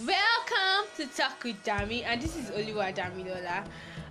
Welcome 0.00 0.90
to 0.96 1.06
Talk 1.06 1.44
with 1.44 1.62
Dami, 1.62 2.02
and 2.04 2.20
this 2.20 2.34
is 2.34 2.50
Oluwa 2.50 2.92
Damilola. 2.92 3.64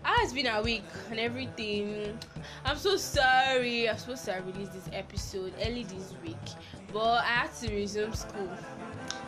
I 0.05 0.17
has 0.21 0.31
been 0.31 0.47
a 0.47 0.61
week 0.61 0.85
and 1.11 1.19
everything. 1.19 2.17
I'm 2.63 2.77
so 2.77 2.95
sorry. 2.95 3.89
I'm 3.89 3.97
supposed 3.97 4.23
to 4.25 4.41
release 4.45 4.69
this 4.69 4.89
episode 4.93 5.51
early 5.61 5.83
this 5.83 6.13
week, 6.23 6.37
but 6.93 7.19
I 7.25 7.43
had 7.47 7.55
to 7.55 7.75
resume 7.75 8.13
school. 8.13 8.47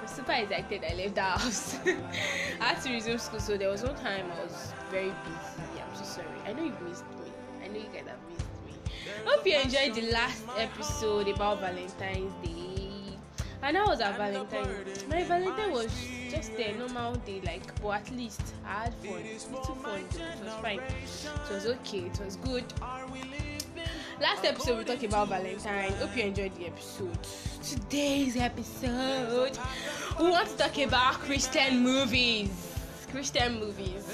I'm 0.02 0.08
super 0.08 0.32
excited. 0.32 0.86
I 0.90 0.94
left 0.94 1.16
the 1.16 1.22
house. 1.24 1.78
I 2.62 2.64
had 2.64 2.82
to 2.84 2.94
resume 2.94 3.18
school, 3.18 3.42
so 3.42 3.58
there 3.58 3.70
was 3.70 3.84
no 3.84 3.94
time. 3.94 4.26
I 4.32 4.44
was 4.46 4.72
very 4.90 5.10
busy. 5.10 5.82
I'm 5.82 5.96
so 5.98 6.06
sorry. 6.06 6.28
I 6.46 6.54
know 6.54 6.64
you've 6.64 6.82
missed 6.84 7.04
me. 7.04 7.34
I 7.66 7.68
know 7.68 7.80
you 7.80 7.90
guys 7.94 8.08
have 8.08 8.30
missed 8.30 8.48
me. 8.66 8.94
Hope 9.26 9.46
you 9.46 9.60
enjoyed 9.60 9.94
the 9.94 10.10
last 10.10 10.42
episode 10.58 11.28
about 11.28 11.60
Valentine's 11.60 12.34
Day. 12.42 12.65
And 13.62 13.76
that 13.76 13.88
was 13.88 14.02
our 14.02 14.14
Valentine. 14.14 14.86
My 15.10 15.24
Valentine 15.24 15.72
was 15.72 15.92
just 16.30 16.52
a 16.52 16.78
normal 16.78 17.16
day, 17.16 17.42
like, 17.44 17.82
but 17.82 17.90
at 17.90 18.12
least 18.12 18.42
I 18.66 18.84
had 18.84 18.94
fun. 18.96 19.24
Little 19.52 19.76
fun. 19.76 20.00
It 20.00 20.44
was 20.44 20.54
fine. 20.62 20.80
It 20.80 21.54
was 21.54 21.66
okay. 21.66 22.00
It 22.00 22.20
was 22.24 22.36
good. 22.38 22.66
Last 24.22 24.46
episode 24.46 24.78
we 24.78 24.84
talked 24.84 25.04
about 25.04 25.30
Valentine. 25.30 25.92
Hope 25.94 26.16
you 26.16 26.24
enjoyed 26.24 26.56
the 26.56 26.68
episode. 26.68 27.18
Today's 27.64 28.38
episode, 28.38 29.58
we 30.20 30.30
want 30.30 30.48
to 30.50 30.58
talk 30.58 30.78
about 30.78 31.16
Christian 31.16 31.80
movies. 31.80 32.50
Christian 33.12 33.60
movies. 33.60 34.14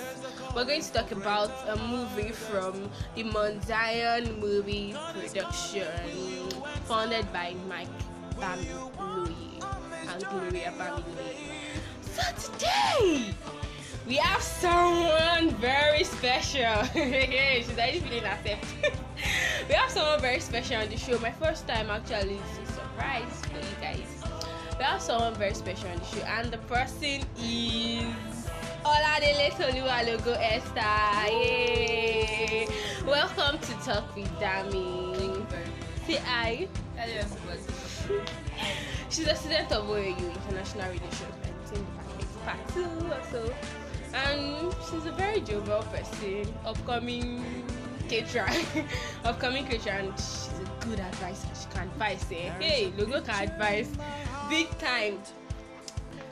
We're 0.55 0.65
going 0.65 0.81
to 0.81 0.93
talk 0.93 1.11
about 1.11 1.51
a 1.67 1.75
movie 1.87 2.31
from 2.31 2.89
the 3.15 3.23
Mount 3.23 3.63
Zion 3.65 4.39
movie 4.39 4.95
production, 5.13 5.87
founded 6.85 7.31
by 7.33 7.55
Mike 7.67 7.87
Bamiloye 8.41 9.61
and 10.09 10.25
Gloria 10.25 10.73
Bamiloye. 10.75 11.77
So 12.01 12.51
today 12.51 13.35
we 14.07 14.15
have 14.15 14.41
someone 14.41 15.51
very 15.61 16.03
special. 16.03 16.83
She's 16.93 17.69
already 17.69 17.99
feeling 17.99 18.23
accepted. 18.25 18.93
we 19.69 19.75
have 19.75 19.91
someone 19.91 20.19
very 20.19 20.39
special 20.39 20.77
on 20.77 20.89
the 20.89 20.97
show. 20.97 21.19
My 21.19 21.29
first 21.29 21.67
time 21.67 21.91
actually 21.91 22.41
is 22.41 22.69
a 22.69 22.73
surprise 22.73 23.41
for 23.45 23.57
you 23.57 23.75
guys. 23.79 24.09
We 24.79 24.85
have 24.85 25.03
someone 25.03 25.35
very 25.35 25.53
special 25.53 25.89
on 25.89 25.99
the 25.99 26.05
show, 26.05 26.23
and 26.23 26.51
the 26.51 26.57
person 26.65 27.21
is 27.37 28.49
Oladele 28.83 29.51
Toluwa 29.51 30.03
Logo 30.07 30.33
Esther. 30.33 31.31
Yay! 31.31 32.67
Welcome 33.05 33.59
to 33.59 33.73
Talk 33.85 34.15
with 34.15 34.31
Dami. 34.39 35.45
Say 36.07 36.15
hi. 36.15 36.67
She's 39.09 39.27
a 39.27 39.35
student 39.35 39.71
of 39.71 39.85
OAU 39.87 40.17
International 40.17 40.87
Relations 40.89 41.21
and 41.43 41.85
Department 42.19 42.45
Part 42.45 42.67
2 42.73 43.13
also. 43.13 43.53
And 44.13 44.73
she's 44.89 45.05
a 45.05 45.11
very 45.11 45.41
jovial 45.41 45.83
person, 45.83 46.53
upcoming 46.65 47.43
caterer, 48.09 48.47
upcoming 49.25 49.65
caterer, 49.65 49.93
and 49.93 50.13
she's 50.17 50.59
a 50.59 50.85
good 50.85 50.99
advisor. 50.99 51.47
She 51.55 51.67
can 51.73 51.87
advise, 51.87 52.25
eh? 52.31 52.49
Hey, 52.59 52.93
Logo 52.97 53.21
can 53.21 53.49
advise 53.49 53.89
big 54.49 54.67
time. 54.79 55.19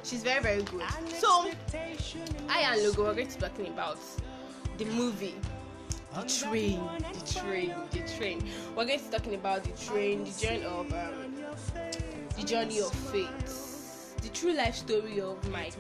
She's 0.04 0.24
very, 0.24 0.42
very 0.42 0.64
good. 0.64 0.84
So, 1.20 1.52
I 2.50 2.62
and 2.62 2.84
Logo 2.84 3.08
are 3.08 3.14
going 3.14 3.28
to 3.28 3.36
be 3.36 3.42
talking 3.42 3.68
about 3.68 4.00
the 4.78 4.86
movie 4.86 5.36
the 6.14 6.24
train, 6.24 6.82
the 7.14 7.40
train, 7.40 7.76
the 7.92 8.00
train. 8.18 8.44
We're 8.76 8.86
going 8.86 9.00
to 9.00 9.06
be 9.06 9.12
talking 9.12 9.36
about 9.36 9.64
the 9.64 9.72
train, 9.86 10.24
the 10.24 10.32
journey 10.32 10.64
of 10.66 10.92
um, 10.92 11.29
the 12.38 12.44
journey 12.46 12.80
of 12.80 12.94
faith, 12.94 14.16
the 14.22 14.30
true 14.30 14.54
life 14.54 14.76
story 14.76 15.20
of 15.22 15.38
Mike 15.52 15.76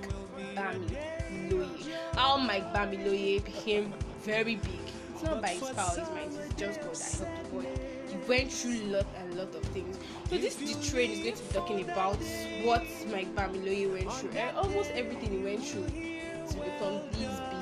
Bamiloye. 0.55 1.91
How 2.13 2.37
Mike 2.37 2.73
Bamiloye 2.73 3.43
became 3.43 3.93
very 4.21 4.55
big. 4.55 4.79
It's 5.13 5.23
not 5.23 5.41
by 5.41 5.49
his 5.49 5.69
power. 5.71 6.07
It's 6.25 6.53
just 6.55 6.81
God 6.81 6.95
that 6.95 7.27
helped 7.27 7.43
the 7.43 7.49
boy. 7.49 7.65
He 8.07 8.17
went 8.27 8.51
through 8.51 8.79
lot 8.91 9.05
and 9.17 9.35
lot 9.35 9.53
of 9.53 9.63
things. 9.65 9.97
So 10.29 10.37
this 10.37 10.55
the 10.55 10.73
train 10.89 11.11
is 11.11 11.19
going 11.19 11.35
to 11.35 11.43
be 11.43 11.53
talking 11.53 11.89
about 11.89 12.17
what 12.63 12.83
Mike 13.11 13.33
Bamiloye 13.35 13.91
went 13.91 14.11
through. 14.13 14.31
Eh, 14.35 14.51
almost 14.55 14.91
everything 14.91 15.31
he 15.31 15.43
went 15.43 15.63
through 15.63 15.85
to 15.87 16.55
become 16.55 17.01
this 17.11 17.39
big. 17.49 17.59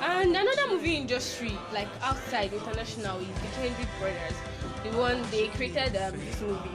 And 0.00 0.30
another 0.36 0.68
movie 0.68 0.96
industry, 0.96 1.52
like 1.72 1.88
outside 2.02 2.52
international, 2.52 3.18
is 3.18 3.26
the 3.28 3.48
Kendrick 3.60 3.88
brothers. 4.00 4.36
The 4.82 4.98
one 4.98 5.22
they 5.30 5.48
created 5.48 5.96
um, 5.96 6.12
this 6.18 6.40
movie. 6.40 6.70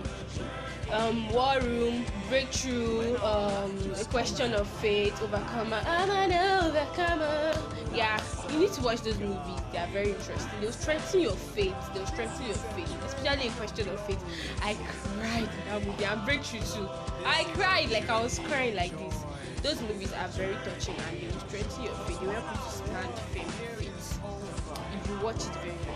Um, 0.91 1.29
War 1.33 1.59
Room, 1.59 2.05
Breakthrough, 2.29 3.17
um, 3.17 3.77
A 3.99 4.05
Question 4.05 4.53
of 4.53 4.65
Faith, 4.79 5.21
Overcomer. 5.21 5.81
I'm 5.85 6.09
an 6.09 6.31
overcomer. 6.65 7.53
Yeah, 7.93 8.21
you 8.53 8.59
need 8.59 8.71
to 8.73 8.81
watch 8.81 9.01
those 9.01 9.19
movies. 9.19 9.59
They 9.73 9.79
are 9.79 9.87
very 9.87 10.11
interesting. 10.11 10.49
They'll 10.61 10.71
strengthen 10.71 11.19
your 11.19 11.33
faith. 11.33 11.75
They'll 11.93 12.05
strengthen 12.05 12.45
your 12.45 12.55
faith, 12.55 12.95
especially 13.05 13.49
A 13.49 13.51
Question 13.51 13.89
of 13.89 13.99
Faith. 14.07 14.23
I 14.61 14.75
cried 14.75 15.43
in 15.43 15.65
that 15.67 15.85
movie 15.85 16.05
and 16.05 16.23
Breakthrough 16.23 16.61
too. 16.61 16.87
I 17.25 17.43
cried 17.55 17.89
like 17.91 18.09
I 18.09 18.21
was 18.21 18.39
crying 18.39 18.75
like 18.75 18.97
this. 18.97 19.15
Those 19.63 19.81
movies 19.81 20.13
are 20.13 20.27
very 20.29 20.55
touching 20.63 20.95
and 21.09 21.19
they 21.19 21.27
will 21.27 21.39
strengthen 21.41 21.83
your 21.83 21.93
faith. 21.93 22.19
They 22.21 22.27
will 22.27 22.33
help 22.33 22.55
you 22.55 22.63
to 22.63 22.71
stand 22.71 23.13
firm 23.19 23.49
faith 23.51 24.19
if 24.93 25.09
you 25.09 25.19
watch 25.25 25.35
it 25.35 25.55
very. 25.55 25.86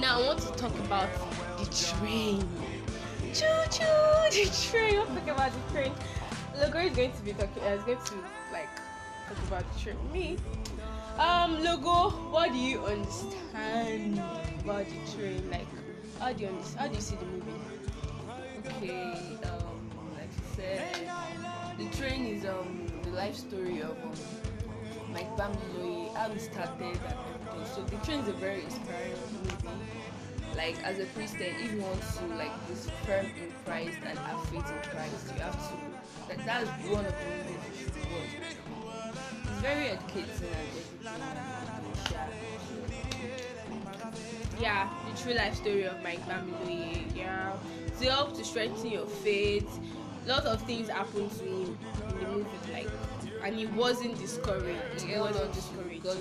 Now 0.00 0.18
I 0.22 0.26
want 0.26 0.38
to 0.40 0.52
talk 0.52 0.72
about 0.78 1.10
the 1.58 1.66
train. 1.66 2.40
Choo 3.34 3.46
choo, 3.70 3.84
the 4.32 4.48
train. 4.50 4.98
Let's 4.98 5.10
talk 5.12 5.28
about 5.28 5.52
the 5.52 5.72
train. 5.72 5.92
Logo 6.58 6.78
is 6.78 6.96
going 6.96 7.12
to 7.12 7.22
be 7.22 7.32
talking. 7.34 7.62
Uh, 7.62 7.76
is 7.76 7.84
going 7.84 7.98
to 7.98 8.14
like 8.50 8.70
talk 9.28 9.36
about 9.46 9.64
the 9.74 9.78
train. 9.78 9.96
Me. 10.10 10.38
Um, 11.18 11.62
logo. 11.62 12.08
What 12.32 12.50
do 12.52 12.58
you 12.58 12.82
understand 12.86 14.22
about 14.64 14.86
the 14.88 15.12
train? 15.12 15.50
Like, 15.50 15.68
how 16.18 16.32
do 16.32 16.44
you 16.44 16.48
understand? 16.48 16.80
How 16.80 16.88
do 16.88 16.94
you 16.94 17.02
see 17.02 17.16
the 17.16 17.26
movie? 17.26 17.60
Okay, 18.66 19.12
um, 19.44 19.90
like 20.16 20.30
you 20.32 20.46
said, 20.56 21.10
the 21.76 21.84
train 21.98 22.24
is 22.24 22.46
um 22.46 22.86
the 23.02 23.10
life 23.10 23.36
story 23.36 23.80
of 23.82 23.90
um, 24.02 24.39
Mike 25.12 25.36
Bamiloye, 25.36 26.14
how 26.14 26.28
he 26.30 26.38
started 26.38 26.98
and 27.08 27.14
everything. 27.34 27.66
So 27.74 27.82
the 27.82 27.96
train 28.04 28.20
is 28.20 28.28
a 28.28 28.32
very 28.32 28.64
inspiring 28.64 29.12
movie. 29.32 29.56
Like 30.56 30.82
as 30.84 30.98
a 30.98 31.06
Christian, 31.06 31.54
if 31.60 31.72
you 31.72 31.80
want 31.80 32.00
to 32.02 32.26
like 32.36 32.52
be 32.68 32.74
firm 33.06 33.26
in 33.26 33.52
Christ 33.64 33.98
and 34.04 34.18
have 34.18 34.42
faith 34.48 34.70
in 34.70 34.90
Christ, 34.90 35.32
you 35.34 35.40
have 35.42 35.58
to. 35.68 35.74
Like 36.28 36.44
that's 36.44 36.70
one 36.88 37.04
of 37.06 37.14
the 37.18 37.26
movies 37.26 37.62
you 37.70 37.86
should 37.86 37.96
watch. 38.12 38.34
It's 39.44 39.60
very 39.60 39.88
educating 39.88 40.48
and. 40.48 41.20
Yeah. 44.60 44.90
the 45.08 45.22
true 45.22 45.32
life 45.34 45.54
story 45.54 45.84
of 45.84 46.02
Mike 46.02 46.20
Bamiloye. 46.26 47.16
Yeah, 47.16 47.52
to 48.00 48.10
help 48.10 48.36
to 48.36 48.44
strengthen 48.44 48.90
your 48.90 49.06
faith. 49.06 49.68
A 50.26 50.28
lot 50.28 50.44
of 50.44 50.62
things 50.62 50.88
happen 50.88 51.30
to 51.30 51.44
him 51.44 51.78
and 53.50 53.58
he 53.58 53.66
wasn't 53.66 54.16
discouraged. 54.20 55.00
He 55.00 55.18
wasn't 55.18 55.52
discouraged. 55.52 56.04
Yes. 56.04 56.14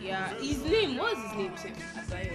Yeah, 0.00 0.28
his 0.34 0.64
name. 0.64 0.96
was 0.96 1.18
his 1.18 1.32
name? 1.32 1.56
Sir? 1.56 1.70
Abayo. 1.98 2.32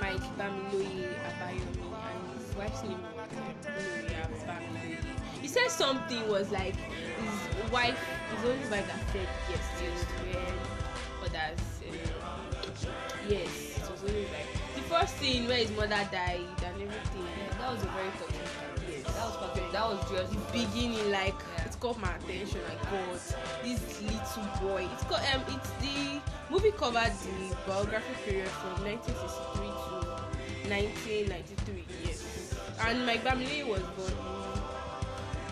Mike 0.00 0.26
Bamiloye 0.36 1.14
Abayomi, 1.30 1.84
and 2.10 2.38
his 2.40 2.56
wife's 2.56 2.82
name 2.82 2.98
was 3.00 4.42
Bamiloye. 4.42 4.98
He 5.40 5.46
said 5.46 5.68
something 5.70 6.28
was 6.28 6.50
like 6.50 6.74
his 6.74 7.70
wife, 7.70 8.00
his 8.34 8.44
only 8.50 8.68
wife 8.68 8.86
that 8.88 9.00
said 9.12 9.28
yes 9.48 9.64
to 9.78 9.84
his 9.84 10.02
when 10.34 11.36
others. 11.36 11.60
Uh, 11.86 12.90
yes, 13.28 13.78
it 13.78 13.90
was 13.92 14.02
only 14.02 14.22
like 14.34 14.50
the 14.74 14.82
first 14.82 15.16
scene 15.18 15.46
where 15.46 15.58
his 15.58 15.70
mother 15.70 16.02
died 16.10 16.40
and 16.66 16.82
everything. 16.82 17.26
Yeah, 17.38 17.58
that 17.58 17.72
was 17.74 17.82
a 17.84 17.86
very 17.86 18.10
touching. 18.18 18.64
Yes. 18.90 19.02
That 19.14 19.24
was 19.26 19.36
perfect. 19.36 19.72
That 19.72 19.86
was 19.88 20.10
just 20.10 20.32
the 20.32 20.58
beginning 20.58 21.10
like 21.12 21.34
Yeah. 21.56 21.63
Caught 21.84 22.00
my 22.00 22.16
attention 22.16 22.60
like 22.66 22.80
god 22.90 23.20
this 23.62 24.00
little 24.00 24.48
boy. 24.66 24.88
It's 24.94 25.04
called 25.04 25.20
um 25.34 25.42
it's 25.48 25.70
the 25.84 26.18
movie 26.48 26.70
covered 26.70 27.12
the 27.12 27.54
biography 27.66 28.14
period 28.24 28.48
from 28.48 28.84
1963 28.84 29.68
to 29.68 30.72
1993 30.72 31.84
yes. 32.06 32.54
And 32.80 33.04
my 33.04 33.18
family 33.18 33.64
was 33.64 33.82
born 34.00 34.16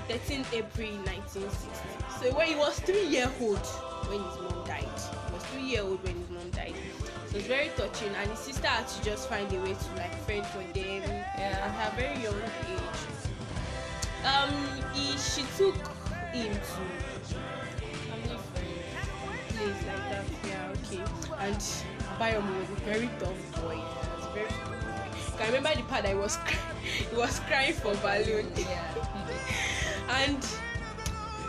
in 0.08 0.18
13 0.18 0.46
april 0.54 0.88
1960 1.04 1.68
so 2.18 2.34
when 2.34 2.46
he 2.48 2.54
was 2.56 2.80
three 2.80 3.04
year 3.08 3.30
old 3.42 3.58
when 4.08 4.22
his 4.24 4.36
mom 4.40 4.64
died. 4.66 4.88
He 5.28 5.34
was 5.34 5.42
three 5.52 5.62
year 5.68 5.82
old 5.82 6.02
when 6.02 6.16
his 6.16 6.30
mom 6.30 6.50
died. 6.52 6.74
So 7.28 7.36
it's 7.36 7.46
very 7.46 7.68
touching. 7.76 8.08
And 8.16 8.30
his 8.30 8.38
sister 8.38 8.66
had 8.68 8.88
to 8.88 9.04
just 9.04 9.28
find 9.28 9.52
a 9.52 9.56
way 9.60 9.74
to 9.74 9.88
like 9.96 10.14
fend 10.24 10.46
for 10.46 10.58
them 10.72 11.02
Yeah. 11.04 11.60
at 11.60 11.70
her 11.76 12.00
very 12.00 12.22
young 12.22 12.40
age. 12.72 13.00
Um 14.24 14.50
he 14.94 15.16
she 15.18 15.42
took 15.58 16.01
him 16.32 16.52
to 16.54 16.60
family 18.08 18.38
place 19.48 19.80
like 19.86 20.04
that 20.10 20.24
yeah 20.46 20.72
okay 20.72 21.02
and 21.46 21.56
Bayomi 22.18 22.58
was 22.60 22.70
a 22.70 22.80
very 22.84 23.08
tough 23.18 23.62
boy 23.62 23.76
was 23.76 24.26
very 24.34 24.48
tough 24.48 24.68
boy 25.36 25.42
I 25.42 25.46
remember 25.46 25.74
the 25.74 25.82
part 25.88 26.04
I 26.06 26.14
was 26.14 26.36
cry- 26.44 26.58
he 27.10 27.16
was 27.16 27.40
crying 27.40 27.74
for 27.74 27.94
balloon 27.96 28.46
Yeah. 28.56 28.94
and 30.22 30.38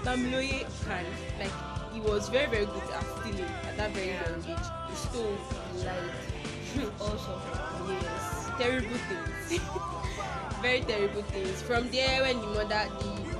Bamiloye 0.03 0.65
can 0.85 1.05
like 1.39 1.51
he 1.93 1.99
was 2.01 2.29
very 2.29 2.47
very 2.49 2.65
good 2.65 2.83
at 2.91 3.03
stealing 3.19 3.51
at 3.67 3.77
that 3.77 3.91
very 3.91 4.07
Yeah. 4.07 4.29
young 4.29 4.39
age. 4.49 4.67
He 4.89 4.95
stole 4.95 5.37
Light. 5.77 6.91
Also. 6.99 7.39
yes 7.87 8.49
terrible 8.57 8.97
things 9.09 9.61
very 10.61 10.81
terrible 10.81 11.21
things 11.23 11.61
from 11.61 11.89
there 11.91 12.21
when 12.23 12.39
the 12.41 12.47
mother 12.47 12.89
the 12.99 13.32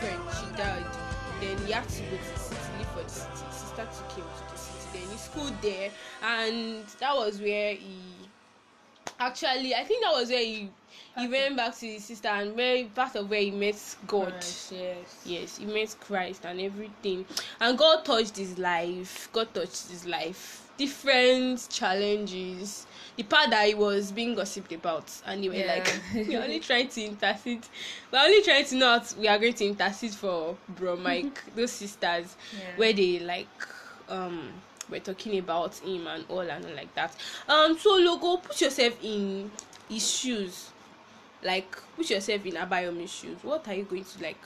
friend 0.00 0.20
she 0.38 0.56
died. 0.56 0.86
Then 1.40 1.66
he 1.66 1.72
had 1.72 1.88
to 1.88 2.02
go 2.02 2.16
to 2.16 2.32
the 2.32 2.38
city 2.38 2.60
live 2.78 2.88
for 2.88 3.02
the 3.02 3.08
city. 3.08 3.46
His 3.46 3.56
sister 3.56 3.88
took 3.96 4.12
him 4.12 4.24
to 4.24 4.52
the 4.52 4.58
city. 4.58 4.98
Then 4.98 5.10
he 5.10 5.16
schooled 5.18 5.62
there. 5.62 5.90
And 6.22 6.84
that 7.00 7.14
was 7.14 7.40
where 7.40 7.74
he 7.74 8.00
actually 9.18 9.74
i 9.74 9.84
think 9.84 10.02
that 10.02 10.12
was 10.12 10.30
where 10.30 10.42
he 10.42 10.70
he 11.18 11.28
went 11.28 11.54
back 11.56 11.76
to 11.76 11.86
his 11.86 12.04
sister 12.04 12.28
and 12.28 12.56
where 12.56 12.86
part 12.86 13.14
of 13.16 13.28
where 13.28 13.40
he 13.40 13.50
met 13.50 13.76
god. 14.06 14.30
Christ, 14.30 14.72
yes. 14.72 15.22
yes 15.26 15.58
he 15.58 15.66
met 15.66 15.94
christ 16.00 16.44
and 16.46 16.60
everything. 16.60 17.26
And 17.60 17.76
god 17.76 18.04
touched 18.04 18.36
his 18.36 18.58
life. 18.58 19.28
God 19.32 19.52
touched 19.52 19.90
his 19.90 20.06
life 20.06 20.69
different 20.80 21.68
challenges. 21.68 22.86
The 23.16 23.22
part 23.24 23.50
that 23.50 23.68
he 23.68 23.74
was 23.74 24.12
being 24.12 24.34
gossiped 24.34 24.72
about 24.72 25.12
and 25.26 25.44
they 25.44 25.48
were 25.50 25.54
Yeah. 25.56 25.74
like 25.74 25.92
we're 26.28 26.40
only 26.42 26.58
trying 26.68 26.88
to 26.88 27.02
intercede. 27.02 27.62
We're 28.10 28.18
only 28.20 28.42
trying 28.42 28.64
to 28.64 28.80
what 28.80 29.14
we 29.18 29.28
are 29.28 29.38
going 29.38 29.52
to 29.52 29.64
intercede 29.66 30.12
for 30.14 30.56
bro 30.70 30.96
mike 30.96 31.42
those 31.54 31.70
sisters 31.72 32.34
Yeah. 32.52 32.60
where 32.76 32.92
they 32.94 33.18
like 33.18 33.46
um 34.08 34.50
were 34.88 35.00
talking 35.00 35.38
about 35.38 35.74
him 35.76 36.06
and 36.06 36.24
all 36.30 36.40
and 36.40 36.64
all 36.64 36.74
like 36.74 36.94
that. 36.94 37.14
Um 37.46 37.78
so 37.78 37.90
logo 37.96 38.38
put 38.38 38.58
yourself 38.62 38.96
in 39.02 39.50
his 39.90 40.10
shoes. 40.10 40.70
Like 41.42 41.76
put 41.94 42.08
yourself 42.08 42.46
in 42.46 42.54
abayomi's 42.54 43.12
shoes. 43.12 43.36
What 43.42 43.68
are 43.68 43.74
you 43.74 43.82
going 43.84 44.04
to 44.04 44.22
like 44.22 44.38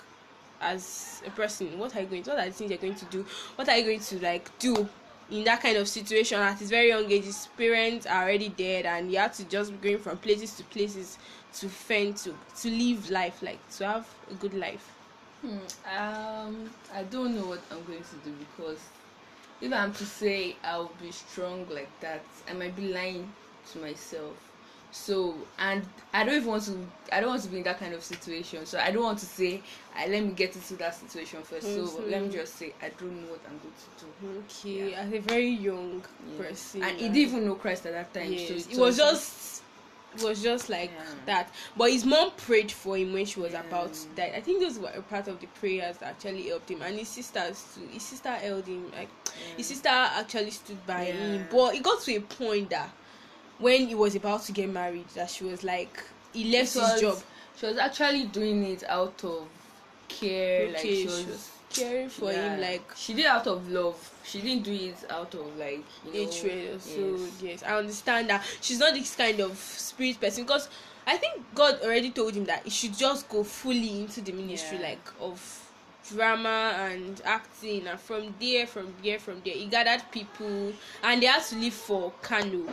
as 0.60 1.22
a 1.26 1.30
person 1.30 1.78
what 1.78 1.94
are 1.94 2.00
you 2.00 2.06
going 2.06 2.22
to 2.25 2.30
what 2.30 2.38
are 2.40 2.46
the 2.46 2.52
things 2.52 2.70
you're 2.70 2.78
going 2.78 2.94
to 2.96 3.04
do? 3.04 3.25
What 3.54 3.69
are 3.69 3.76
you 3.76 3.84
going 3.84 4.00
to 4.00 4.19
like 4.20 4.58
do 4.58 4.88
in 5.29 5.44
that 5.44 5.61
kind 5.62 5.76
of 5.76 5.88
situation 5.88 6.38
at 6.41 6.59
his 6.59 6.71
very 6.71 6.88
young 6.88 7.11
age 7.11 7.25
his 7.25 7.47
parents 7.56 8.06
are 8.06 8.25
already 8.25 8.49
dead 8.49 8.87
and 8.87 9.09
he 9.09 9.17
had 9.17 9.32
to 9.32 9.44
just 9.49 9.73
be 9.73 9.79
going 9.79 9.99
from 9.99 10.19
places 10.19 10.55
to 10.56 10.65
places 10.65 11.19
to 11.53 11.69
fend 11.69 12.17
to 12.17 12.38
to 12.55 12.69
live 12.71 13.11
life 13.11 13.43
like 13.43 13.67
to 13.69 13.87
have 13.87 14.09
a 14.31 14.35
good 14.35 14.55
life 14.55 14.97
Hmm, 15.43 15.59
um, 15.85 16.71
I 16.93 17.05
don't 17.05 17.35
know 17.35 17.47
what 17.47 17.67
I'm 17.71 17.85
going 17.85 18.03
to 18.05 18.17
do 18.17 18.32
because 18.32 18.93
if 19.61 19.73
I'm 19.73 19.93
to 19.94 20.06
say 20.06 20.59
I'll 20.65 20.94
be 20.94 21.11
strong 21.12 21.69
like 21.69 21.99
that, 22.00 22.26
I 22.49 22.55
might 22.55 22.76
be 22.76 22.93
lying 22.93 23.35
to 23.73 23.79
myself. 23.79 24.53
So, 24.94 25.35
and 25.58 25.82
I 26.12 26.23
don't 26.25 26.37
even 26.37 26.49
want 26.49 26.62
to. 26.67 26.79
I 27.12 27.19
don't 27.20 27.31
want 27.31 27.43
to 27.43 27.49
be 27.49 27.56
in 27.58 27.64
that 27.64 27.81
kind 27.81 27.94
of 27.94 28.02
situation. 28.05 28.64
So 28.64 28.79
I 28.79 28.93
don't 28.93 29.02
want 29.02 29.19
to 29.19 29.26
say, 29.26 29.61
I 29.96 30.06
let 30.06 30.23
me 30.23 30.31
get 30.31 30.55
into 30.55 30.75
that 30.76 30.94
situation 30.94 31.43
first. 31.43 31.75
So 31.75 31.81
Mhm. 31.81 32.11
let 32.11 32.23
me 32.23 32.29
just 32.31 32.55
say, 32.55 32.73
I 32.81 32.91
don't 32.91 33.20
know 33.23 33.32
what 33.32 33.41
I'm 33.49 33.58
going 33.58 33.75
to 33.75 34.05
do. 34.05 34.38
okay 34.38 34.93
Yeah. 34.93 35.00
as 35.00 35.12
a 35.12 35.19
very 35.19 35.49
young 35.49 36.05
Yeah. 36.31 36.38
person 36.38 36.82
And 36.85 36.96
he 37.00 37.08
didn't 37.08 37.17
even 37.35 37.44
know 37.46 37.56
Christ 37.56 37.87
at 37.87 37.93
that 37.93 38.14
time. 38.14 38.32
yes, 38.32 38.46
so 38.67 38.70
it 38.70 38.79
was 38.79 38.96
just 38.96 39.62
it 40.17 40.23
was 40.23 40.41
just 40.41 40.69
like 40.70 40.93
Yeah. 40.93 41.02
that 41.26 41.50
but 41.76 41.90
his 41.90 42.05
mom 42.05 42.31
prayed 42.37 42.70
for 42.70 42.97
him 42.97 43.12
when 43.12 43.26
she 43.26 43.40
was 43.40 43.52
Yeah. 43.52 43.62
about 43.62 43.93
to 43.94 44.06
die 44.14 44.32
i 44.37 44.40
think 44.40 44.61
those 44.62 44.79
were 44.79 44.93
a 44.94 45.02
part 45.02 45.26
of 45.26 45.40
the 45.40 45.47
prayers 45.49 45.99
that 45.99 46.11
actually 46.11 46.47
helped 46.47 46.70
him 46.70 46.82
and 46.82 46.97
his 46.97 47.08
sisters 47.08 47.64
too 47.75 47.88
his 47.93 48.05
sister 48.05 48.31
held 48.31 48.64
him 48.64 48.93
like 48.93 49.08
his 49.56 49.67
sister 49.67 49.88
actually 49.88 50.52
stood 50.52 50.87
by 50.87 51.06
Yeah. 51.06 51.14
him 51.14 51.47
but 51.50 51.75
it 51.75 51.82
got 51.82 52.00
to 52.02 52.14
a 52.14 52.20
point 52.20 52.70
that 52.70 52.90
when 53.58 53.86
he 53.86 53.94
was 53.94 54.14
about 54.14 54.42
to 54.44 54.52
get 54.52 54.68
married 54.68 55.08
that 55.14 55.30
she 55.30 55.44
was 55.44 55.62
like 55.64 56.02
he 56.32 56.50
left 56.50 56.74
It 56.76 56.80
his 56.80 57.00
job 57.00 57.18
She 57.56 57.66
was 57.66 57.78
actually 57.78 58.24
doing 58.26 58.62
it 58.64 58.82
out 58.88 59.22
of 59.24 59.46
care. 60.08 60.66
like 60.68 60.76
okay 60.78 60.88
she 60.94 61.00
she 61.02 61.06
was 61.06 61.26
was 61.26 61.50
caring 61.70 62.08
for 62.08 62.30
Yeah. 62.32 62.54
him 62.54 62.60
like 62.60 62.82
she 62.96 63.14
did 63.14 63.22
it 63.24 63.28
out 63.28 63.46
of 63.46 63.68
love 63.68 63.96
she 64.24 64.40
didn't 64.40 64.62
do 64.64 64.72
it 64.72 64.96
out 65.10 65.34
of 65.34 65.56
like 65.56 65.84
you 66.06 66.12
know 66.12 66.30
hatred 66.30 66.80
so 66.80 67.16
yes. 67.16 67.42
yes 67.42 67.62
i 67.64 67.76
understand 67.76 68.30
that 68.30 68.44
she's 68.60 68.78
not 68.78 68.94
this 68.94 69.14
kind 69.16 69.40
of 69.40 69.56
spirit 69.58 70.20
person 70.20 70.44
because 70.44 70.68
i 71.06 71.16
think 71.16 71.42
god 71.54 71.80
already 71.82 72.10
told 72.10 72.34
him 72.34 72.44
that 72.44 72.62
he 72.64 72.70
should 72.70 72.96
just 72.96 73.28
go 73.28 73.42
fully 73.42 74.00
into 74.02 74.20
the 74.20 74.30
ministry 74.32 74.78
Yeah. 74.78 74.90
like 74.90 75.08
of 75.20 75.60
drama 76.12 76.74
and 76.78 77.20
acting 77.24 77.86
and 77.88 77.98
from 77.98 78.34
there 78.38 78.66
from 78.66 78.94
there 79.02 79.18
from 79.18 79.40
there 79.44 79.54
he 79.54 79.66
gathered 79.66 80.02
people 80.12 80.72
and 81.02 81.22
they 81.22 81.26
had 81.26 81.42
to 81.44 81.56
live 81.56 81.72
for 81.74 82.12
kano 82.22 82.68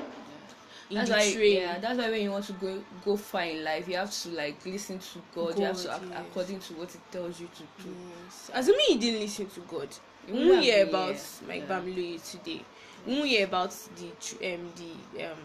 that's 0.94 1.10
why 1.10 1.34
train 1.34 1.56
yeah 1.58 1.80
that's 1.80 1.98
why 1.98 2.10
when 2.10 2.22
you 2.22 2.32
want 2.32 2.46
to 2.46 2.54
go 2.54 2.82
go 3.06 3.16
far 3.18 3.44
in 3.44 3.64
life 3.64 3.88
you 3.88 3.96
have 3.96 4.12
to 4.12 4.30
like 4.30 4.64
listen 4.66 5.00
to 5.00 5.22
god, 5.34 5.58
you 5.58 5.66
have 5.66 5.78
to 5.78 5.92
act 5.92 6.04
yes. 6.10 6.20
according 6.20 6.60
to 6.60 6.74
what 6.74 6.94
it 6.94 7.02
tells 7.12 7.40
you 7.40 7.48
to 7.56 7.84
do 7.84 7.90
Yes. 8.26 8.52
Assuming 8.54 8.86
he 8.88 8.98
didn't 8.98 9.22
listen 9.22 9.48
to 9.48 9.60
God. 9.62 9.90
You 10.28 10.34
We 10.34 10.50
won't 10.50 10.64
hear 10.64 10.88
about 10.88 11.16
Mike 11.48 11.64
yeah. 11.68 11.80
Bamiloye 11.80 12.32
today. 12.32 12.62
We 13.06 13.16
won't 13.16 13.28
hear 13.28 13.46
about 13.46 13.76
the 13.96 14.54
um 14.54 14.72
the 14.76 15.26
um 15.32 15.40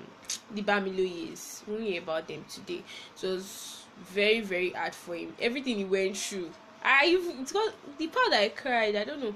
the 0.54 0.62
Bamiloyes. 0.62 1.66
We 1.66 1.72
won't 1.74 1.84
hear 1.86 2.02
about 2.02 2.28
them 2.28 2.44
today. 2.48 2.82
So 3.14 3.28
it 3.28 3.32
was 3.34 3.84
very 3.98 4.40
very 4.40 4.70
hard 4.70 4.94
for 4.94 5.14
him. 5.14 5.34
Everything 5.40 5.78
he 5.78 5.84
went 5.84 6.16
through. 6.16 6.50
I 6.82 7.18
it's 7.40 7.52
got 7.52 7.72
the 7.98 8.06
part 8.08 8.30
that 8.30 8.40
I 8.42 8.48
cried. 8.50 8.96
I 8.96 9.04
don't 9.04 9.20
know. 9.20 9.34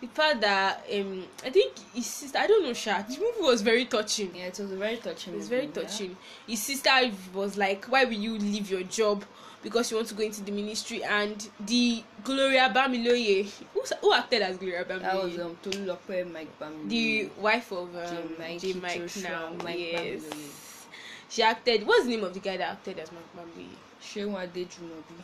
The 0.00 0.06
part 0.06 0.40
that 0.40 0.84
um 0.94 1.24
I 1.44 1.50
think 1.50 1.72
his 1.94 2.06
sister. 2.06 2.38
I 2.38 2.46
don't 2.46 2.62
know. 2.62 2.72
Sha. 2.72 3.02
The 3.02 3.18
movie 3.18 3.40
was 3.42 3.60
very 3.62 3.84
touching. 3.84 4.34
yeah 4.34 4.46
it 4.46 4.58
was 4.58 4.70
very 4.72 4.96
touching 4.96 5.34
It 5.34 5.36
was 5.36 5.50
movie, 5.50 5.66
very 5.66 5.66
yeah. 5.66 5.82
touching. 5.88 6.16
His 6.46 6.62
sister 6.62 6.90
was 7.34 7.56
like, 7.58 7.84
"Why 7.86 8.04
will 8.04 8.12
you 8.14 8.38
leave 8.38 8.70
your 8.70 8.82
job 8.84 9.24
because 9.62 9.90
you 9.90 9.98
want 9.98 10.08
to 10.08 10.14
go 10.14 10.22
into 10.22 10.42
the 10.42 10.52
ministry?" 10.52 11.04
And 11.04 11.46
the 11.60 12.02
Gloria 12.24 12.70
Bamiloye, 12.74 13.44
who, 13.74 13.82
who 14.00 14.14
acted 14.14 14.40
as 14.40 14.56
Gloria 14.56 14.84
that 14.86 15.02
Bamiloye, 15.02 15.22
was 15.24 15.38
um 15.38 15.58
Tolulope 15.62 16.32
Mike 16.32 16.58
Bamiloye 16.58 16.88
the 16.88 17.28
wife 17.38 17.70
of 17.72 17.94
um, 17.94 18.58
J. 18.58 18.72
Mike. 18.72 18.82
Mike 19.00 19.16
now. 19.22 19.52
Mike 19.62 19.78
yes, 19.78 20.22
Bamiloye. 20.22 20.90
she 21.28 21.42
acted. 21.42 21.86
What's 21.86 22.04
the 22.04 22.10
name 22.16 22.24
of 22.24 22.32
the 22.32 22.40
guy 22.40 22.56
that 22.56 22.70
acted 22.70 22.98
as 23.00 23.10
Mike 23.12 23.36
Bamiloye? 23.36 23.76
Shehu 24.02 24.32
Adejumobi 24.32 25.20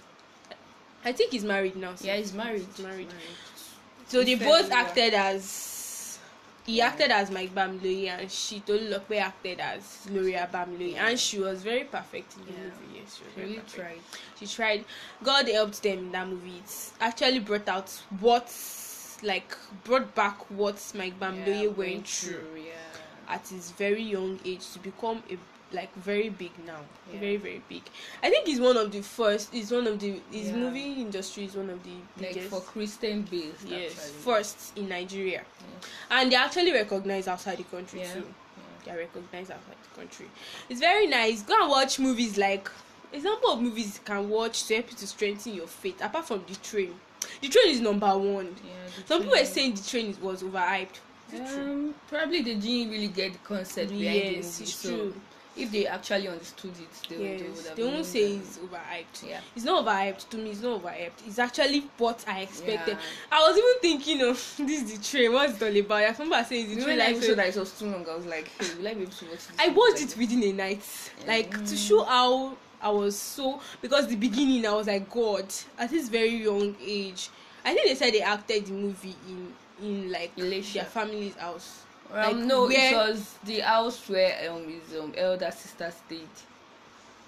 I 1.02 1.12
think 1.12 1.30
he's 1.32 1.44
married 1.44 1.76
now. 1.76 1.94
yeah 2.02 2.16
he's 2.16 2.34
married 2.34 2.66
He's 2.76 2.84
married. 2.84 3.08
He's 3.54 3.55
So 4.08 4.22
they 4.22 4.34
both 4.36 4.68
yeah. 4.68 4.80
acted 4.80 5.14
as 5.14 6.18
he 6.64 6.80
acted 6.80 7.10
as 7.12 7.30
Mike 7.30 7.54
Bamiloye 7.54 8.08
and 8.08 8.30
she 8.30 8.60
Tolulope 8.60 9.16
acted 9.20 9.60
as 9.60 10.06
Gloria 10.08 10.48
Bamiloye 10.52 10.94
Yeah. 10.94 11.08
and 11.08 11.18
she 11.18 11.38
was 11.38 11.62
very 11.62 11.84
perfect 11.84 12.36
in 12.36 12.44
the 12.46 12.52
Yeah. 12.52 12.58
movie. 12.64 12.98
Yes, 13.00 13.18
she 13.18 13.40
really 13.40 13.54
perfect. 13.56 13.74
tried 13.74 14.00
she 14.38 14.46
tried 14.46 14.84
god 15.22 15.48
helped 15.48 15.82
them 15.82 15.98
in 15.98 16.12
that 16.12 16.26
movie 16.28 16.58
it 16.58 16.92
actually 17.00 17.38
brought 17.40 17.68
out 17.68 17.88
what 18.20 18.52
like 19.22 19.56
brought 19.84 20.14
back 20.14 20.50
what 20.50 20.78
mike 20.94 21.18
bamiloye 21.20 21.62
Yeah, 21.62 21.68
went 21.68 22.06
through 22.08 22.56
yeah 22.64 22.72
at 23.34 23.48
his 23.48 23.70
very 23.72 24.02
young 24.02 24.38
age 24.44 24.64
to 24.72 24.78
become 24.80 25.22
a 25.30 25.36
like 25.72 25.92
very 25.96 26.28
big 26.28 26.52
now 26.64 26.78
Yeah. 27.12 27.18
very 27.20 27.36
very 27.36 27.60
big 27.68 27.82
i 28.22 28.30
think 28.30 28.46
he's 28.46 28.60
one 28.60 28.76
of 28.76 28.92
the 28.92 29.02
first 29.02 29.52
he's 29.52 29.72
one 29.72 29.86
of 29.88 29.98
the 29.98 30.20
his 30.30 30.48
Yeah. 30.48 30.56
movie 30.56 30.92
industry 31.00 31.44
is 31.46 31.54
one 31.56 31.70
of 31.70 31.82
the 31.82 31.90
like 32.22 32.34
biggest 32.34 32.48
for 32.50 32.60
Christian 32.60 33.22
based 33.22 33.64
yes 33.66 33.92
actually. 33.98 34.12
first 34.22 34.78
in 34.78 34.88
nigeria 34.88 35.42
Yes. 35.44 35.90
and 36.10 36.30
they 36.32 36.36
actually 36.36 36.72
recognized 36.72 37.26
outside 37.28 37.58
the 37.58 37.64
country 37.64 38.00
Yeah. 38.00 38.14
too 38.14 38.34
they 38.84 38.92
are 38.92 38.98
recognized 38.98 39.50
outside 39.50 39.74
the 39.82 40.00
country. 40.00 40.26
It's 40.68 40.78
very 40.78 41.08
nice. 41.08 41.42
Go 41.42 41.60
and 41.60 41.68
watch 41.68 41.98
movies 41.98 42.38
like 42.38 42.70
example 43.12 43.50
of 43.50 43.60
movies 43.60 43.96
you 43.98 44.04
can 44.04 44.28
watch 44.30 44.62
to 44.66 44.74
help 44.74 44.92
you 44.92 44.96
to 44.98 45.06
strengthen 45.08 45.54
your 45.54 45.66
faith. 45.66 46.00
Apart 46.00 46.28
from 46.28 46.44
the 46.46 46.54
train, 46.54 46.94
the 47.40 47.48
train 47.48 47.70
is 47.70 47.80
number 47.80 48.16
one. 48.16 48.54
Yeah, 48.64 48.72
Some 49.06 49.22
people 49.22 49.30
were 49.32 49.36
train- 49.38 49.46
saying 49.46 49.74
the 49.74 49.82
train 49.82 50.16
was 50.22 50.44
overhyped. 50.44 51.00
Um, 51.34 51.96
probably 52.06 52.42
they 52.42 52.54
didn't 52.54 52.92
really 52.92 53.08
get 53.08 53.32
the 53.32 53.38
concept 53.40 53.90
behind 53.90 54.20
the 54.20 54.24
movie. 54.26 54.36
yes, 54.36 54.60
it's 54.60 54.74
so 54.76 54.88
true. 54.90 55.14
If 55.56 55.72
they 55.72 55.86
actually 55.86 56.28
understood 56.28 56.72
it, 56.78 57.08
they, 57.08 57.16
would- 57.16 57.38
they 57.38 57.44
would 57.48 57.56
Yes, 57.56 57.70
they 57.76 57.82
won't 57.84 58.04
say 58.04 58.32
it's 58.36 58.58
overhyped. 58.58 59.28
Yeah. 59.28 59.40
It's 59.54 59.64
not 59.64 59.84
overhyped 59.84 60.28
to 60.30 60.36
me. 60.36 60.50
It's 60.50 60.60
not 60.62 60.82
overhyped. 60.82 61.26
It's 61.26 61.38
actually 61.38 61.84
what 61.98 62.24
I 62.28 62.40
expected. 62.40 62.96
Yeah. 62.98 63.02
I 63.32 63.48
was 63.48 63.56
even 63.56 63.80
thinking, 63.80 64.22
of 64.28 64.36
this 64.66 64.82
is 64.82 64.98
the 64.98 65.04
train. 65.04 65.32
What's 65.32 65.60
it 65.60 65.62
all 65.64 65.76
about? 65.80 65.96
I 66.02 66.10
remember 66.22 66.44
saying 66.48 66.66
it's 66.66 66.74
the 66.76 66.82
train. 66.84 66.98
like, 66.98 67.22
saw 67.22 67.34
that 67.34 67.48
it 67.48 67.56
was 67.56 67.78
too 67.78 67.86
long, 67.86 68.06
I 68.08 68.16
was 68.16 68.26
like, 68.26 68.48
"Hey, 68.60 68.74
will 68.78 68.88
I 68.88 68.94
be 68.94 69.02
able 69.02 69.12
to 69.12 69.24
watch 69.26 69.46
this?" 69.46 69.50
I 69.58 69.68
watched 69.68 70.00
like 70.02 70.10
it 70.10 70.16
within 70.18 70.42
a 70.44 70.52
night, 70.52 71.12
like 71.26 71.50
to 71.50 71.58
Mm. 71.74 71.88
show 71.88 72.04
how 72.04 72.56
I 72.80 72.90
was 72.90 73.16
so 73.16 73.60
because 73.80 74.06
the 74.06 74.16
beginning 74.16 74.66
I 74.66 74.72
was 74.74 74.86
like 74.86 75.08
God 75.10 75.46
at 75.78 75.90
this 75.90 76.08
very 76.08 76.36
young 76.36 76.76
age. 76.84 77.30
I 77.64 77.74
think 77.74 77.88
they 77.88 77.94
said 77.94 78.12
they 78.14 78.20
acted 78.20 78.66
the 78.66 78.72
movie 78.72 79.16
in 79.28 79.52
in 79.82 80.12
like 80.12 80.32
Elisha. 80.38 80.74
their 80.74 80.84
family's 80.84 81.34
house. 81.36 81.82
Um, 82.12 82.16
Like, 82.16 82.36
no, 82.36 82.66
where- 82.66 82.92
it 82.92 82.96
was 82.96 83.34
the 83.44 83.60
house 83.60 84.08
where 84.08 84.50
um 84.50 84.68
his 84.68 84.98
um 84.98 85.12
elder 85.16 85.50
sister 85.50 85.92
stayed. 86.06 86.28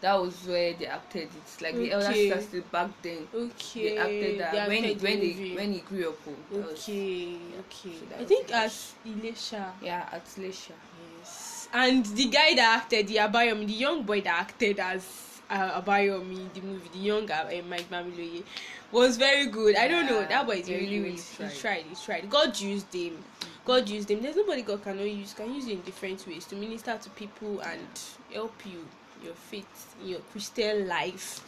That 0.00 0.14
was 0.14 0.46
where 0.46 0.74
they 0.74 0.86
acted 0.86 1.22
it. 1.24 1.62
Like 1.62 1.74
the 1.74 1.90
elder 1.90 2.06
Okay. 2.06 2.28
sister 2.30 2.42
stayed 2.48 2.70
back 2.70 2.90
then. 3.02 3.26
Okay, 3.34 3.82
They 3.82 3.98
acted 3.98 4.40
that 4.40 4.52
they 4.52 4.58
when 4.68 4.84
he, 4.84 4.90
acted 4.92 5.02
when 5.02 5.18
he 5.20 5.26
movie. 5.34 5.56
when 5.56 5.72
he 5.72 5.78
grew 5.80 6.08
up. 6.10 6.18
oh, 6.28 6.36
that 6.56 6.66
was- 6.70 6.88
okay, 6.88 7.36
okay. 7.58 7.96
so 7.98 8.22
I 8.22 8.24
think 8.24 8.44
it. 8.48 8.54
as 8.54 8.94
Ilesha. 9.04 9.72
yeah, 9.82 10.08
at 10.12 10.24
Lesha. 10.38 10.72
Yes, 11.18 11.68
and 11.72 12.06
the 12.06 12.26
guy 12.26 12.54
that 12.54 12.80
acted 12.82 13.08
the 13.08 13.16
Abayom, 13.16 13.66
the 13.66 13.72
young 13.72 14.04
boy 14.04 14.20
that 14.20 14.38
acted 14.40 14.78
as 14.78 15.02
uh, 15.50 15.80
Abayomi, 15.82 16.52
the 16.54 16.60
movie, 16.60 16.88
the 16.92 16.98
young 16.98 17.28
uh, 17.30 17.50
Mike 17.68 17.90
Bamiloye, 17.90 18.44
was 18.92 19.16
very 19.16 19.46
good. 19.46 19.74
I 19.76 19.88
don't 19.88 20.06
know. 20.06 20.24
That 20.24 20.46
boy 20.46 20.58
is 20.60 20.66
he 20.68 20.74
really, 20.76 21.00
really 21.00 21.16
He 21.16 21.36
tried. 21.36 21.56
tried. 21.56 21.84
He 21.88 21.94
tried. 21.96 22.30
God 22.30 22.58
used 22.60 22.92
him. 22.94 23.24
God 23.68 23.86
used 23.86 24.10
him. 24.10 24.22
There's 24.22 24.34
nobody 24.34 24.62
God 24.62 24.82
cannot 24.82 25.02
use. 25.10 25.34
Can 25.34 25.54
use 25.54 25.66
you 25.66 25.74
in 25.74 25.82
different 25.82 26.26
ways 26.26 26.46
to 26.46 26.56
minister 26.56 26.98
to 27.02 27.10
people 27.10 27.60
and 27.60 27.86
help 28.32 28.54
you 28.64 28.86
your 29.22 29.34
faith 29.34 29.94
in 30.00 30.08
your 30.08 30.20
Christian 30.32 30.88
life. 30.88 31.44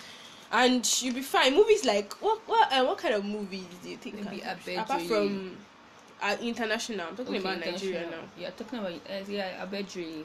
And 0.52 0.86
you'll 1.02 1.14
be 1.14 1.22
fine. 1.22 1.54
Movies 1.54 1.86
like 1.86 2.12
what 2.20 2.40
what 2.46 2.70
uh, 2.70 2.84
what 2.84 2.98
kind 2.98 3.14
of 3.14 3.24
movies 3.24 3.64
do 3.82 3.88
you 3.88 3.96
think? 3.96 4.22
Maybe 4.22 4.42
apart 4.42 5.00
from 5.02 5.56
uh, 6.20 6.36
international. 6.42 7.06
I'm 7.08 7.16
talking 7.16 7.36
Okay, 7.36 7.38
about 7.38 7.60
Nigeria 7.64 8.10
now. 8.10 8.24
Yeah, 8.38 8.50
talking 8.50 8.80
about 8.80 8.92
uh, 8.92 9.24
yeah, 9.26 9.64
Abedri. 9.64 10.24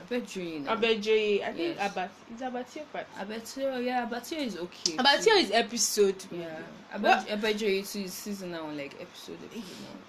Abedri. 0.00 0.64
now. 0.64 0.76
Abejoye, 0.76 1.42
I 1.42 1.52
think 1.52 1.76
Yes. 1.76 1.92
Abat 1.92 2.08
is 2.34 2.42
Abattoir 2.42 2.84
part. 2.92 3.06
Abattoir, 3.18 3.72
oh 3.74 3.78
yeah, 3.78 4.04
Abattoir 4.06 4.40
is 4.40 4.56
okay. 4.56 4.94
Abattoir 4.98 5.22
too. 5.36 5.40
is 5.40 5.50
episode. 5.52 6.24
Yeah, 6.30 6.58
What? 6.98 7.28
Abed- 7.28 7.40
Abedri 7.58 7.90
too 7.92 8.00
is 8.00 8.12
seasonal, 8.12 8.68
like 8.72 8.94
episode 9.00 9.38
episode 9.44 9.64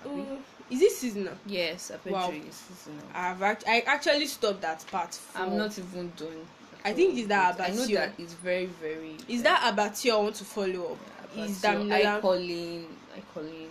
now. 0.05 0.11
Abi? 0.11 0.21
Oh, 0.31 0.37
is 0.69 0.81
it 0.81 0.91
seasonal? 0.91 1.33
Yes, 1.45 1.91
Abedri 1.93 2.11
Wow. 2.11 2.31
is 2.31 2.55
seasonal. 2.55 3.05
I've 3.13 3.41
act- 3.43 3.63
I 3.67 3.81
actually 3.81 4.25
stopped 4.27 4.61
that 4.61 4.83
part. 4.91 5.13
For, 5.13 5.39
I'm 5.39 5.57
not 5.57 5.77
even 5.77 6.11
done. 6.17 6.47
I 6.85 6.91
think 6.93 7.17
it's 7.17 7.27
that 7.29 7.55
I 7.61 7.67
know 7.69 7.83
Abattoir. 7.83 8.07
that 8.07 8.13
it's 8.19 8.33
very, 8.33 8.65
very. 8.65 9.15
Is 9.29 9.43
that 9.43 9.61
Abattoir 9.71 10.17
I 10.17 10.21
want 10.23 10.35
to 10.35 10.43
follow 10.45 10.93
up? 10.93 10.97
Is 11.37 11.63
I 11.63 11.75
Damilola? 11.75 12.21
calling? 12.21 12.87
I 13.15 13.21
calling? 13.33 13.62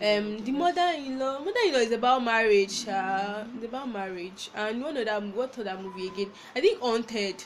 Okay. 0.00 0.18
Um, 0.18 0.44
the 0.44 0.52
mother-in-law. 0.52 1.40
Mother-in-law 1.40 1.78
is 1.80 1.92
about 1.92 2.24
marriage. 2.24 2.86
Uh, 2.88 3.44
it's 3.56 3.64
about 3.64 3.88
marriage. 3.92 4.50
And 4.54 4.82
one 4.82 4.96
of 4.96 5.04
them, 5.04 5.34
what 5.34 5.58
other 5.58 5.76
movie 5.80 6.08
again? 6.08 6.30
I 6.56 6.60
think 6.60 6.80
Haunted. 6.80 7.44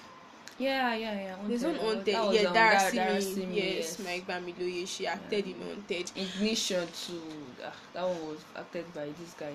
Yeah, 0.58 0.94
yeah, 0.94 1.14
yeah. 1.14 1.36
There's 1.48 1.64
one 1.64 1.74
Haunted. 1.76 2.14
was, 2.14 2.34
Yeah, 2.40 2.48
um, 2.48 2.54
Darcy. 2.54 2.96
Dar- 2.96 3.06
Darasimi. 3.08 3.56
Yes, 3.56 3.74
yes. 3.76 3.98
Mike 3.98 4.26
Bamiloye. 4.26 4.86
She 4.86 5.06
acted 5.06 5.46
in 5.46 5.54
Haunted. 5.60 6.12
Ignition 6.14 6.86
too. 6.94 7.20
Ah, 7.64 7.72
that 7.92 8.04
one 8.06 8.28
was 8.28 8.38
acted 8.56 8.86
by 8.94 9.06
this 9.18 9.34
guy. 9.38 9.52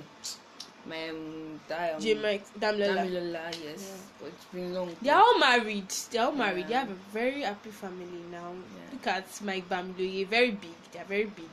My 0.86 1.10
um, 1.10 1.60
that, 1.68 1.96
um, 1.96 2.02
J. 2.02 2.14
Mike 2.16 2.44
Damlola. 2.60 2.98
Damilola, 2.98 3.46
yes. 3.64 3.80
Yeah. 3.84 4.18
But 4.20 4.28
it's 4.30 4.46
been 4.46 4.74
long. 4.74 4.96
They 5.02 5.10
are 5.10 5.22
all 5.22 5.40
married. 5.40 5.90
They 6.12 6.20
are 6.20 6.26
all 6.28 6.32
married. 6.34 6.68
They 6.68 6.74
have 6.74 6.90
a 6.90 7.00
very 7.14 7.42
happy 7.42 7.70
family 7.70 8.24
now. 8.32 8.52
Yeah. 8.52 8.94
Look 8.94 9.08
at 9.08 9.42
Mike 9.44 9.70
Bamiloye, 9.70 10.28
very 10.28 10.52
big. 10.52 10.76
They 10.92 11.00
are 11.00 11.06
very 11.06 11.26
big. 11.26 11.50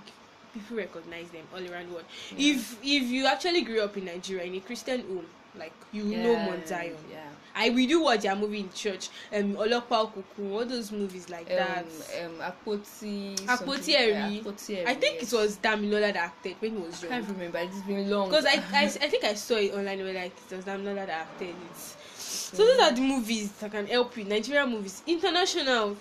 People 0.56 0.76
recognize 0.78 1.28
them 1.30 1.44
all 1.54 1.60
around 1.60 1.88
the 1.88 1.94
world. 1.94 2.04
Yeah. 2.36 2.54
If 2.54 2.78
if 2.82 3.02
you 3.04 3.26
actually 3.26 3.62
grew 3.62 3.80
up 3.82 3.96
in 3.96 4.06
Nigeria 4.06 4.44
in 4.44 4.54
a 4.54 4.60
Christian 4.60 5.00
home, 5.00 5.26
like 5.58 5.72
you 5.92 6.04
know 6.04 6.36
Mount 6.36 6.66
Zion. 6.66 6.94
Yeah. 7.10 7.28
I 7.54 7.70
we 7.70 7.86
do 7.86 8.02
watch 8.02 8.20
their 8.20 8.36
movie 8.36 8.60
in 8.60 8.72
church. 8.72 9.08
Um, 9.34 9.54
Olopa 9.54 10.12
Okuku, 10.12 10.52
all 10.52 10.64
those 10.66 10.92
movies 10.92 11.30
like 11.30 11.48
that. 11.48 11.86
Um, 12.22 12.40
um, 12.40 12.52
Apoti. 12.52 13.36
Apoti 13.46 13.94
Eri. 13.94 14.12
yeah, 14.12 14.28
Apoti 14.42 14.76
Eri, 14.76 14.86
I 14.86 14.94
think 14.94 15.22
yes. 15.22 15.32
it 15.32 15.36
was 15.36 15.56
Damilola 15.56 16.12
that 16.12 16.16
acted 16.16 16.56
when 16.60 16.72
he 16.72 16.82
was 16.82 17.02
I 17.02 17.08
young. 17.08 17.10
can't 17.24 17.36
remember. 17.36 17.58
It's 17.58 17.80
been 17.82 18.10
long. 18.10 18.28
Because 18.28 18.44
I, 18.44 18.62
I, 18.72 18.84
I 18.84 18.88
think 18.88 19.24
I 19.24 19.34
saw 19.34 19.56
it 19.56 19.72
online 19.72 19.98
where 20.00 20.14
like 20.14 20.32
it 20.50 20.56
was 20.56 20.64
Damilola 20.64 21.06
that 21.06 21.08
acted 21.08 21.48
it. 21.48 21.96
So 22.18 22.64
those 22.64 22.78
are 22.80 22.92
the 22.92 23.00
movies 23.00 23.52
that 23.52 23.72
can 23.72 23.86
help 23.86 24.16
you. 24.16 24.24
Nigerian 24.24 24.70
movies, 24.70 25.02
international. 25.06 25.96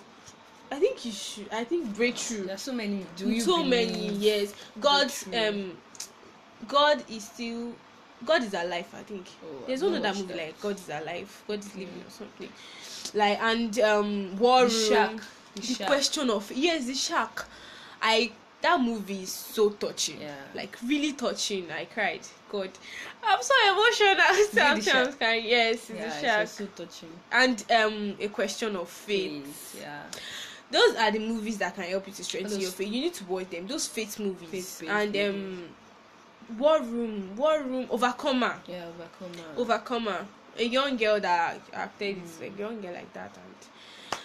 I 0.70 0.78
think 0.80 1.04
you 1.04 1.12
should. 1.12 1.48
I 1.52 1.64
think 1.64 1.94
breakthrough. 1.94 2.46
There's 2.46 2.62
so 2.62 2.72
many. 2.72 3.06
Do 3.16 3.30
you 3.30 3.40
so 3.40 3.62
believe? 3.62 3.90
many 3.92 4.08
yes. 4.16 4.54
God, 4.80 5.06
Breakthrough. 5.24 5.48
um, 5.48 5.76
God 6.68 7.04
is 7.08 7.24
still. 7.24 7.72
God 8.24 8.42
is 8.42 8.54
alive. 8.54 8.86
I 8.94 9.02
think. 9.02 9.26
Oh, 9.44 9.64
There's 9.66 9.82
one 9.82 9.94
other 9.94 10.08
movie 10.18 10.32
that. 10.34 10.36
like 10.38 10.60
God 10.60 10.76
is 10.76 10.88
alive. 10.88 11.42
God 11.46 11.58
is 11.60 11.74
living 11.76 12.00
Mm. 12.02 12.06
or 12.06 12.10
something. 12.10 12.48
Like 13.14 13.38
and 13.40 13.78
um, 13.80 14.36
War 14.38 14.66
The 14.66 14.74
Room. 14.74 14.88
Shark. 14.88 15.22
The 15.54 15.60
The 15.60 15.66
Shark. 15.66 15.88
question 15.90 16.30
of 16.30 16.50
yes, 16.52 16.86
the 16.86 16.94
shark. 16.94 17.46
I 18.02 18.32
that 18.62 18.80
movie 18.80 19.22
is 19.22 19.32
so 19.32 19.70
touching. 19.70 20.20
Yeah. 20.20 20.34
Like 20.54 20.76
really 20.84 21.12
touching. 21.12 21.70
I 21.70 21.84
cried. 21.84 22.20
God, 22.50 22.70
I'm 23.22 23.42
so 23.42 23.54
emotional. 23.70 24.14
it 24.18 24.52
the 24.52 24.62
I'm 24.64 24.80
shark? 24.80 25.18
crying. 25.18 25.44
Yes, 25.46 25.90
it's 25.90 25.90
Yeah, 25.90 26.08
the 26.08 26.16
it 26.16 26.20
shark. 26.30 26.40
was 26.40 26.50
so 26.50 26.66
touching. 26.74 27.10
And 27.30 27.64
um, 27.70 28.16
a 28.18 28.28
question 28.28 28.74
of 28.76 28.88
faith. 28.88 29.76
Yeah. 29.80 30.02
Those 30.70 30.96
are 30.96 31.10
the 31.10 31.18
movies 31.20 31.58
that 31.58 31.74
can 31.74 31.84
help 31.84 32.06
you 32.06 32.12
to 32.12 32.24
strengthen 32.24 32.52
Those- 32.54 32.62
your 32.62 32.70
faith. 32.72 32.88
You 32.92 33.00
need 33.02 33.14
to 33.14 33.24
watch 33.24 33.50
them. 33.50 33.66
Those 33.66 33.86
faith 33.86 34.18
movies. 34.18 34.48
Faith-based 34.78 34.90
and 34.90 35.16
um, 35.16 35.68
War 36.58 36.80
Room, 36.80 37.36
War 37.36 37.62
Room, 37.62 37.86
Overcomer, 37.90 38.56
Yeah, 38.68 38.86
overcome. 38.86 39.44
Overcomer. 39.56 40.26
A 40.58 40.64
young 40.64 40.96
girl 40.96 41.20
that 41.20 41.60
acted 41.72 42.16
is 42.24 42.40
a 42.40 42.48
young 42.48 42.80
girl 42.80 42.92
like 42.94 43.12
that, 43.12 43.30
and 43.36 44.20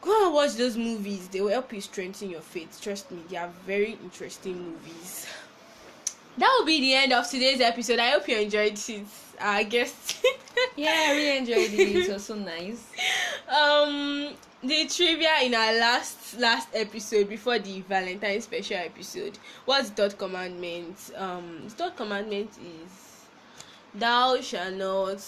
go 0.00 0.26
and 0.26 0.34
watch 0.34 0.52
those 0.54 0.76
movies. 0.76 1.26
They 1.28 1.40
will 1.40 1.48
help 1.48 1.72
you 1.72 1.80
strengthen 1.80 2.30
your 2.30 2.42
faith. 2.42 2.78
Trust 2.80 3.10
me, 3.10 3.22
they 3.28 3.36
are 3.36 3.50
very 3.66 3.98
interesting 4.02 4.62
movies. 4.72 5.26
That 6.38 6.54
will 6.58 6.66
be 6.66 6.80
the 6.80 6.94
end 6.94 7.12
of 7.12 7.28
today's 7.28 7.60
episode. 7.60 7.98
I 7.98 8.10
hope 8.10 8.28
you 8.28 8.36
enjoyed 8.38 8.78
it. 8.88 9.06
I 9.40 9.62
guess. 9.64 10.22
Yeah, 10.76 10.92
I 11.08 11.12
really 11.14 11.38
enjoyed 11.38 11.72
it. 11.72 11.96
It 12.08 12.12
was 12.12 12.24
so 12.24 12.34
nice. 12.36 12.82
um 13.48 14.34
the 14.66 14.86
trivia 14.86 15.40
in 15.42 15.54
our 15.54 15.74
last 15.78 16.38
last 16.38 16.68
episode 16.74 17.28
before 17.28 17.58
the 17.58 17.82
valentine 17.82 18.40
special 18.40 18.78
episode 18.78 19.38
was 19.66 19.90
third 19.90 20.16
commandment? 20.16 20.96
Um 21.16 21.64
third 21.68 21.96
commandment 21.96 22.50
is 22.50 23.26
thou 23.94 24.40
shalt 24.40 24.74
not 24.74 25.22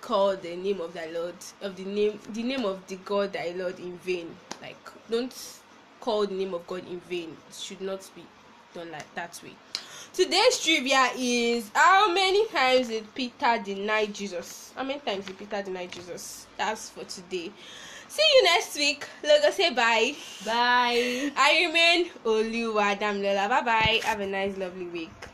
call 0.00 0.36
the 0.36 0.54
name 0.56 0.80
of 0.80 0.94
thy 0.94 1.06
lord 1.06 1.34
of 1.60 1.74
the 1.76 1.84
name 1.84 2.18
the 2.30 2.42
name 2.42 2.64
of 2.64 2.86
the 2.86 2.96
god 2.96 3.32
thy 3.32 3.52
lord 3.56 3.78
in 3.80 3.98
vain. 3.98 4.28
Like 4.62 4.76
don't 5.10 5.34
call 6.00 6.26
the 6.26 6.34
name 6.34 6.54
of 6.54 6.64
god 6.68 6.86
in 6.86 7.00
vain. 7.00 7.36
It 7.48 7.56
should 7.56 7.80
not 7.80 8.08
be 8.14 8.22
done 8.72 8.92
like 8.92 9.12
that 9.16 9.40
way. 9.42 9.54
Today's 10.12 10.62
trivia 10.62 11.10
is 11.16 11.70
how 11.74 12.12
many 12.12 12.46
times 12.48 12.86
did 12.88 13.12
peter 13.16 13.60
deny 13.64 14.06
jesus? 14.06 14.72
How 14.76 14.84
many 14.84 15.00
times 15.00 15.26
did 15.26 15.38
peter 15.38 15.60
deny 15.60 15.86
jesus? 15.86 16.46
That's 16.56 16.90
for 16.90 17.02
today 17.04 17.50
See 18.10 18.26
you 18.34 18.42
next 18.44 18.74
week. 18.76 19.06
Logo 19.22 19.50
say 19.52 19.70
bye. 19.72 20.14
Bye. 20.44 21.30
I 21.36 21.64
remain 21.66 22.10
Oluwa 22.24 22.98
Damlola. 22.98 23.48
Bye 23.48 23.62
bye. 23.62 24.00
Have 24.04 24.20
a 24.20 24.26
nice, 24.26 24.56
lovely 24.58 24.86
week. 24.86 25.29